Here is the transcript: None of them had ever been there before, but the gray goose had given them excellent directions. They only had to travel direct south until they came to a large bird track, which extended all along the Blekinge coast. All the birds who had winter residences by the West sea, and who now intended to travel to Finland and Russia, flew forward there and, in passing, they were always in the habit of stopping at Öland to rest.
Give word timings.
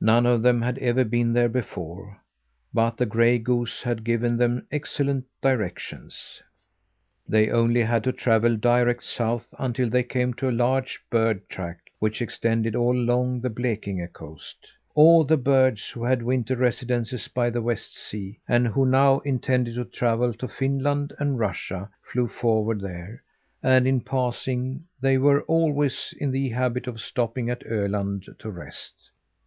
None 0.00 0.24
of 0.24 0.40
them 0.40 0.62
had 0.62 0.78
ever 0.78 1.04
been 1.04 1.34
there 1.34 1.46
before, 1.50 2.16
but 2.72 2.96
the 2.96 3.04
gray 3.04 3.36
goose 3.38 3.82
had 3.82 4.04
given 4.04 4.38
them 4.38 4.66
excellent 4.72 5.26
directions. 5.42 6.42
They 7.28 7.50
only 7.50 7.82
had 7.82 8.04
to 8.04 8.12
travel 8.12 8.56
direct 8.56 9.02
south 9.04 9.52
until 9.58 9.90
they 9.90 10.02
came 10.02 10.32
to 10.32 10.48
a 10.48 10.50
large 10.50 10.98
bird 11.10 11.46
track, 11.50 11.90
which 11.98 12.22
extended 12.22 12.74
all 12.74 12.96
along 12.96 13.42
the 13.42 13.50
Blekinge 13.50 14.10
coast. 14.14 14.72
All 14.94 15.24
the 15.24 15.36
birds 15.36 15.90
who 15.90 16.04
had 16.04 16.22
winter 16.22 16.56
residences 16.56 17.28
by 17.28 17.50
the 17.50 17.60
West 17.60 17.94
sea, 17.98 18.38
and 18.48 18.66
who 18.66 18.86
now 18.86 19.18
intended 19.26 19.74
to 19.74 19.84
travel 19.84 20.32
to 20.32 20.48
Finland 20.48 21.12
and 21.18 21.38
Russia, 21.38 21.90
flew 22.02 22.28
forward 22.28 22.80
there 22.80 23.22
and, 23.62 23.86
in 23.86 24.00
passing, 24.00 24.84
they 25.02 25.18
were 25.18 25.42
always 25.42 26.14
in 26.18 26.30
the 26.30 26.48
habit 26.48 26.86
of 26.86 26.98
stopping 26.98 27.50
at 27.50 27.60
Öland 27.66 28.38
to 28.38 28.50
rest. 28.50 29.10